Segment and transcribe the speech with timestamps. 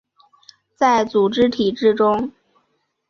[0.75, 2.31] 在组织体制中